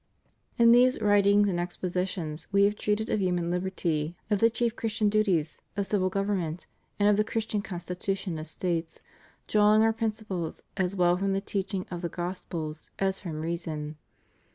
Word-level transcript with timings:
In 0.57 0.71
these 0.71 0.99
writings 0.99 1.47
and 1.47 1.59
expositions 1.59 2.47
We 2.51 2.63
have 2.63 2.75
treated 2.75 3.07
of 3.11 3.21
human 3.21 3.51
liberty, 3.51 4.15
of 4.31 4.39
the 4.39 4.49
chief 4.49 4.75
Christian 4.75 5.09
duties, 5.09 5.61
of 5.77 5.85
civil 5.85 6.09
government, 6.09 6.65
and 6.99 7.07
of 7.07 7.17
the 7.17 7.23
Christian 7.23 7.61
constitu 7.61 8.17
tion 8.17 8.39
of 8.39 8.47
States, 8.47 9.01
drawing 9.45 9.83
Our 9.83 9.93
principles 9.93 10.63
as 10.75 10.95
well 10.95 11.17
from 11.17 11.33
the 11.33 11.39
teaching 11.39 11.85
of 11.91 12.01
the 12.01 12.09
Gospels 12.09 12.89
as 12.97 13.19
from 13.19 13.41
reason. 13.41 13.97